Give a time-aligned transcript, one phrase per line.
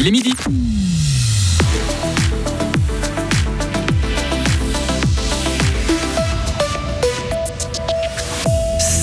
[0.00, 0.32] Il est midi.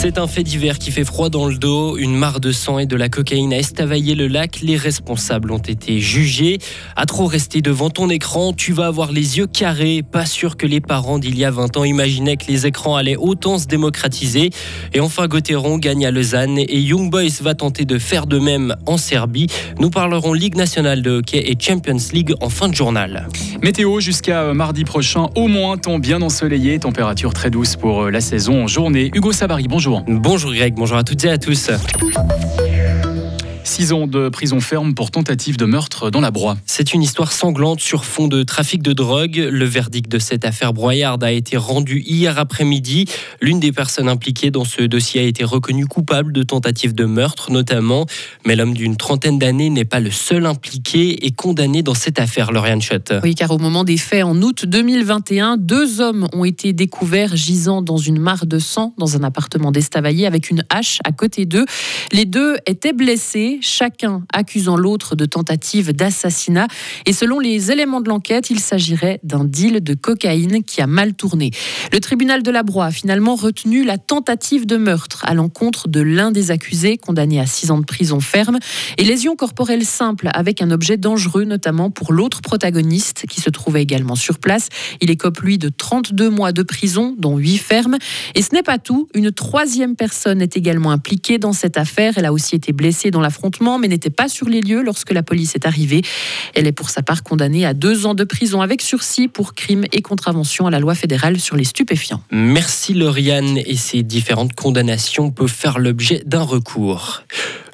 [0.06, 1.98] C'est un fait divers qui fait froid dans le dos.
[1.98, 4.60] Une mare de sang et de la cocaïne a estavaillé le lac.
[4.62, 6.60] Les responsables ont été jugés.
[6.96, 10.04] À trop rester devant ton écran, tu vas avoir les yeux carrés.
[10.04, 13.16] Pas sûr que les parents d'il y a 20 ans imaginaient que les écrans allaient
[13.16, 14.52] autant se démocratiser.
[14.94, 18.76] Et enfin, Gauthieron gagne à Lausanne et Young Boys va tenter de faire de même
[18.86, 19.48] en Serbie.
[19.80, 23.28] Nous parlerons Ligue nationale de hockey et Champions League en fin de journal.
[23.64, 28.22] Météo jusqu'à mardi prochain, au moins temps bien ensoleillé, température très douce pour euh, la
[28.22, 29.10] saison en journée.
[29.16, 29.95] Hugo Sabari, bonjour.
[30.08, 31.70] Bonjour Greg, bonjour à toutes et à tous.
[33.78, 36.56] Six ans de prison ferme pour tentative de meurtre dans la Broye.
[36.66, 39.36] C'est une histoire sanglante sur fond de trafic de drogue.
[39.52, 43.04] Le verdict de cette affaire broyarde a été rendu hier après-midi.
[43.42, 47.52] L'une des personnes impliquées dans ce dossier a été reconnue coupable de tentative de meurtre
[47.52, 48.06] notamment.
[48.46, 52.54] Mais l'homme d'une trentaine d'années n'est pas le seul impliqué et condamné dans cette affaire,
[52.54, 53.12] Lauriane Schott.
[53.24, 57.82] Oui, car au moment des faits, en août 2021, deux hommes ont été découverts gisant
[57.82, 61.66] dans une mare de sang dans un appartement d'Estavayer avec une hache à côté d'eux.
[62.14, 66.68] Les deux étaient blessés chacun accusant l'autre de tentative d'assassinat.
[67.06, 71.14] Et selon les éléments de l'enquête, il s'agirait d'un deal de cocaïne qui a mal
[71.14, 71.52] tourné.
[71.92, 76.02] Le tribunal de la Broye a finalement retenu la tentative de meurtre à l'encontre de
[76.02, 78.60] l'un des accusés, condamné à six ans de prison ferme,
[78.98, 83.82] et lésions corporelles simples avec un objet dangereux, notamment pour l'autre protagoniste qui se trouvait
[83.82, 84.70] également sur place.
[85.02, 87.98] Il écope, lui, de 32 mois de prison, dont 8 fermes.
[88.36, 89.08] Et ce n'est pas tout.
[89.14, 92.14] Une troisième personne est également impliquée dans cette affaire.
[92.18, 95.24] Elle a aussi été blessée dans l'affrontement mais n'était pas sur les lieux lorsque la
[95.24, 96.02] police est arrivée.
[96.54, 99.86] Elle est pour sa part condamnée à deux ans de prison avec sursis pour crime
[99.92, 102.22] et contravention à la loi fédérale sur les stupéfiants.
[102.32, 107.24] Merci Lauriane et ces différentes condamnations peuvent faire l'objet d'un recours.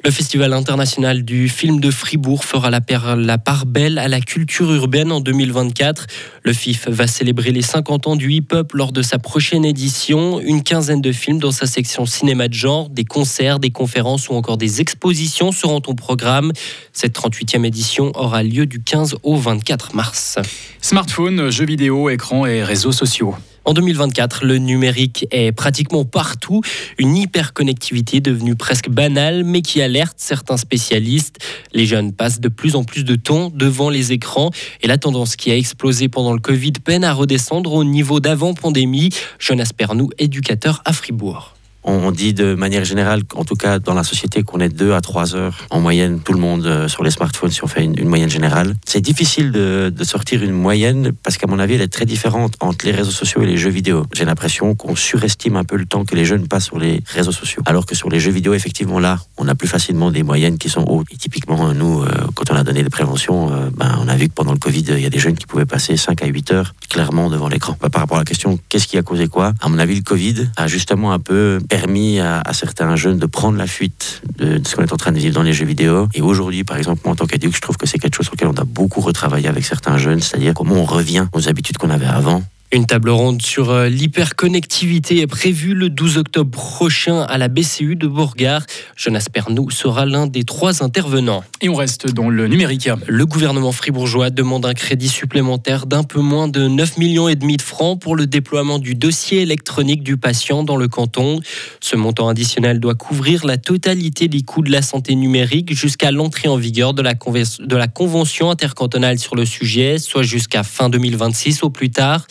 [0.04, 5.12] Le Festival international du film de Fribourg fera la, part belle à la culture urbaine
[5.12, 6.08] en 2024.
[6.42, 10.40] Le FIF va célébrer les 50 ans du hip-hop lors de sa prochaine édition.
[10.40, 14.32] Une quinzaine de films dans sa section cinéma de genre, des concerts, des conférences ou
[14.32, 16.50] encore des expositions seront au programme.
[16.92, 20.38] Cette 38e édition aura lieu du 15 au 24 mars.
[20.80, 23.36] Smartphone, jeux vidéo, écran et réseaux sociaux.
[23.64, 26.62] En 2024, le numérique est pratiquement partout,
[26.98, 31.38] une hyperconnectivité devenue presque banale, mais qui alerte certains spécialistes.
[31.72, 34.50] Les jeunes passent de plus en plus de temps devant les écrans
[34.82, 38.54] et la tendance qui a explosé pendant le Covid peine à redescendre au niveau d'avant
[38.54, 39.10] pandémie.
[39.38, 41.54] Jonas Pernou, éducateur à Fribourg.
[41.84, 45.00] On dit de manière générale, en tout cas dans la société, qu'on est deux à
[45.00, 48.08] trois heures en moyenne, tout le monde euh, sur les smartphones, si on fait une,
[48.08, 48.74] moyenne générale.
[48.84, 52.84] C'est difficile de, sortir une moyenne parce qu'à mon avis, elle est très différente entre
[52.84, 54.04] les réseaux sociaux et les jeux vidéo.
[54.12, 57.32] J'ai l'impression qu'on surestime un peu le temps que les jeunes passent sur les réseaux
[57.32, 57.62] sociaux.
[57.66, 60.68] Alors que sur les jeux vidéo, effectivement, là, on a plus facilement des moyennes qui
[60.68, 61.06] sont hautes.
[61.12, 64.28] Et typiquement, nous, euh, quand on a donné les préventions, euh, ben, on a vu
[64.28, 66.52] que pendant le Covid, il y a des jeunes qui pouvaient passer 5 à 8
[66.52, 67.74] heures clairement devant l'écran.
[67.74, 69.54] Par rapport à la question, qu'est-ce qui a causé quoi?
[69.60, 73.56] À mon avis, le Covid a justement un peu permis à, certains jeunes de prendre
[73.56, 76.06] la fuite de, ce qu'on est en train de vivre dans les jeux vidéo.
[76.12, 78.34] Et aujourd'hui, par exemple, moi en tant qu'adulte, je trouve que c'est quelque chose sur
[78.34, 81.88] lequel on a beaucoup retravaillé avec certains jeunes, c'est-à-dire comment on revient aux habitudes qu'on
[81.88, 87.36] avait avant une table ronde sur euh, l'hyperconnectivité est prévue le 12 octobre prochain à
[87.36, 88.62] la BCU de Bourgard.
[88.96, 91.44] Jonas Pernou sera l'un des trois intervenants.
[91.60, 92.88] Et on reste dans le numérique.
[93.06, 97.58] Le gouvernement fribourgeois demande un crédit supplémentaire d'un peu moins de 9 millions et demi
[97.58, 101.40] de francs pour le déploiement du dossier électronique du patient dans le canton.
[101.80, 106.48] Ce montant additionnel doit couvrir la totalité des coûts de la santé numérique jusqu'à l'entrée
[106.48, 111.64] en vigueur de la, de la convention intercantonale sur le sujet, soit jusqu'à fin 2026
[111.64, 112.24] au plus tard.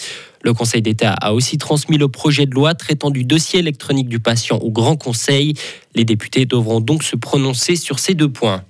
[0.43, 4.19] Le Conseil d'État a aussi transmis le projet de loi traitant du dossier électronique du
[4.19, 5.53] patient au Grand Conseil.
[5.95, 8.63] Les députés devront donc se prononcer sur ces deux points.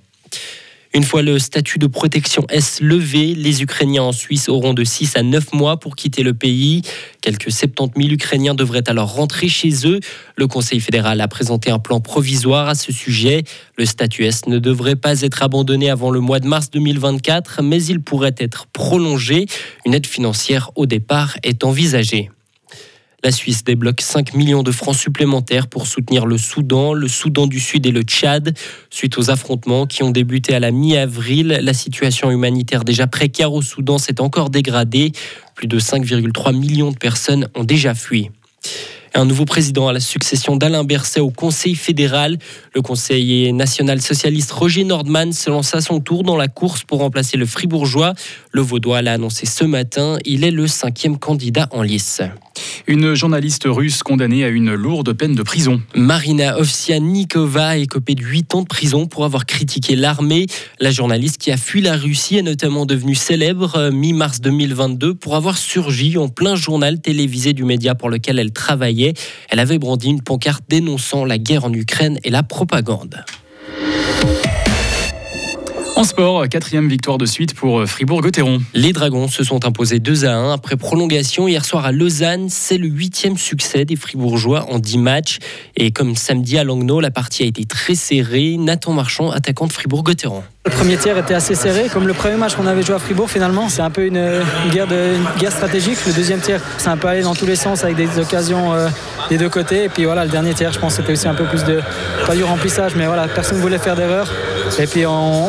[0.94, 5.16] Une fois le statut de protection S levé, les Ukrainiens en Suisse auront de 6
[5.16, 6.82] à 9 mois pour quitter le pays.
[7.22, 10.00] Quelques 70 000 Ukrainiens devraient alors rentrer chez eux.
[10.36, 13.44] Le Conseil fédéral a présenté un plan provisoire à ce sujet.
[13.78, 17.82] Le statut S ne devrait pas être abandonné avant le mois de mars 2024, mais
[17.82, 19.46] il pourrait être prolongé.
[19.86, 22.28] Une aide financière au départ est envisagée.
[23.24, 27.60] La Suisse débloque 5 millions de francs supplémentaires pour soutenir le Soudan, le Soudan du
[27.60, 28.52] Sud et le Tchad.
[28.90, 33.62] Suite aux affrontements qui ont débuté à la mi-avril, la situation humanitaire déjà précaire au
[33.62, 35.12] Soudan s'est encore dégradée.
[35.54, 38.30] Plus de 5,3 millions de personnes ont déjà fui.
[39.14, 42.38] Un nouveau président à la succession d'Alain Berset au Conseil fédéral.
[42.74, 46.98] Le conseiller national socialiste Roger Nordman se lance à son tour dans la course pour
[46.98, 48.14] remplacer le fribourgeois.
[48.50, 50.18] Le Vaudois l'a annoncé ce matin.
[50.24, 52.22] Il est le cinquième candidat en lice.
[52.86, 55.80] Une journaliste russe condamnée à une lourde peine de prison.
[55.94, 60.46] Marina Ovsianikova a écopé de 8 ans de prison pour avoir critiqué l'armée.
[60.80, 65.36] La journaliste qui a fui la Russie est notamment devenue célèbre euh, mi-mars 2022 pour
[65.36, 69.14] avoir surgi en plein journal télévisé du média pour lequel elle travaillait.
[69.48, 73.24] Elle avait brandi une pancarte dénonçant la guerre en Ukraine et la propagande.
[76.02, 78.60] En quatrième victoire de suite pour euh, Fribourg-Gotteron.
[78.74, 82.48] Les Dragons se sont imposés 2 à 1 après prolongation hier soir à Lausanne.
[82.48, 85.38] C'est le huitième succès des Fribourgeois en 10 matchs.
[85.76, 88.56] Et comme samedi à Langnau, la partie a été très serrée.
[88.58, 90.42] Nathan Marchand, attaquant de Fribourg-Gotteron.
[90.64, 93.28] Le premier tiers était assez serré, comme le premier match qu'on avait joué à Fribourg
[93.28, 93.68] finalement.
[93.68, 94.86] C'est un peu une, guerre,
[95.50, 95.98] stratégique.
[96.06, 98.88] Le deuxième tiers, c'est un peu allé dans tous les sens avec des occasions euh,
[99.28, 99.84] des deux côtés.
[99.84, 101.80] Et puis voilà, le dernier tiers, je pense c'était aussi un peu plus de,
[102.28, 104.30] pas du remplissage, mais voilà, personne ne voulait faire d'erreur.
[104.78, 105.48] Et puis on,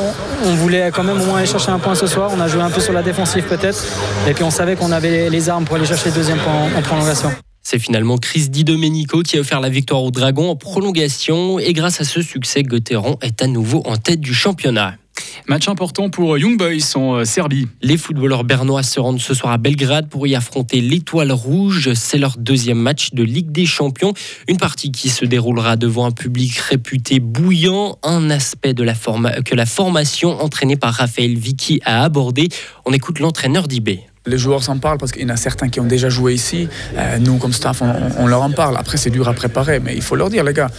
[0.56, 2.32] voulait quand même au moins aller chercher un point ce soir.
[2.36, 3.86] On a joué un peu sur la défensive peut-être.
[4.28, 6.82] Et puis on savait qu'on avait les armes pour aller chercher le deuxième point en,
[6.82, 7.32] prolongation.
[7.62, 11.60] C'est finalement Chris Di Domenico qui a offert la victoire aux Dragons en prolongation.
[11.60, 14.96] Et grâce à ce succès, Gauthieron est à nouveau en tête du championnat.
[15.48, 17.68] Match important pour Young Boys en euh, Serbie.
[17.82, 21.94] Les footballeurs bernois se rendent ce soir à Belgrade pour y affronter l'Étoile Rouge.
[21.96, 24.14] C'est leur deuxième match de Ligue des Champions.
[24.48, 27.98] Une partie qui se déroulera devant un public réputé bouillant.
[28.04, 32.48] Un aspect de la que la formation entraînée par Raphaël Vicky a abordé.
[32.86, 34.00] On écoute l'entraîneur d'IB.
[34.26, 36.70] Les joueurs s'en parlent parce qu'il y en a certains qui ont déjà joué ici.
[36.96, 38.78] Euh, nous, comme staff, on, leur en parle.
[38.78, 40.70] Après, c'est dur à préparer, mais il faut leur dire, les gars.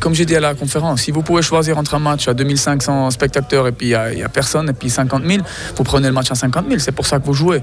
[0.00, 3.10] Comme j'ai dit à la conférence, si vous pouvez choisir entre un match à 2500
[3.10, 5.44] spectateurs et puis il n'y a, personne, et puis 50 000,
[5.76, 6.80] vous prenez le match à 50 000.
[6.80, 7.60] C'est pour ça que vous jouez.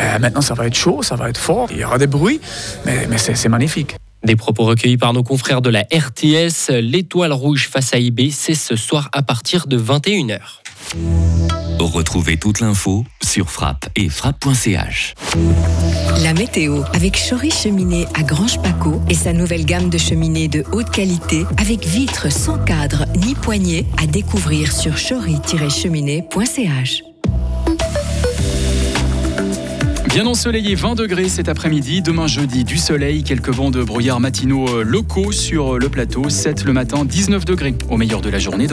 [0.00, 1.68] Euh, maintenant, ça va être chaud, ça va être fort.
[1.70, 2.40] Il y aura des bruits,
[2.86, 3.94] mais, mais c'est magnifique.
[4.24, 6.70] Des propos recueillis par nos confrères de la RTS.
[6.80, 11.67] L'étoile rouge face à IB, c'est ce soir à partir de 21h.
[11.84, 15.14] Retrouvez toute l'info sur frappe et frappe.ch.
[16.22, 20.64] La météo avec Chory Cheminée à Grange Paco et sa nouvelle gamme de cheminées de
[20.72, 27.04] haute qualité avec vitres sans cadre ni poignée à découvrir sur chory-cheminée.ch.
[30.18, 32.02] Bien ensoleillé, 20 degrés cet après-midi.
[32.02, 36.28] Demain jeudi, du soleil, quelques vents de brouillard matinaux euh, locaux sur le plateau.
[36.28, 38.64] 7 le matin, 19 degrés au meilleur de la journée.
[38.64, 38.66] Demain